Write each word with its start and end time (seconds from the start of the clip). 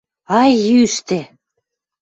Ый, 0.41 0.53
ӱштӹ! 0.81 1.19